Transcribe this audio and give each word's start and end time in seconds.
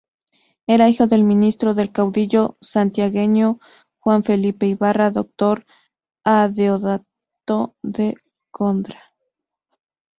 Era 0.65 0.89
hijo 0.89 1.05
del 1.05 1.23
ministro 1.23 1.75
del 1.75 1.91
caudillo 1.91 2.57
santiagueño 2.59 3.59
Juan 3.99 4.23
Felipe 4.23 4.65
Ibarra, 4.65 5.11
doctor 5.11 5.63
Adeodato 6.23 7.75
de 7.83 8.15
Gondra. 8.51 8.99